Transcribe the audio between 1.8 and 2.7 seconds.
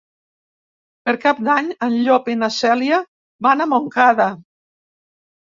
en Llop i na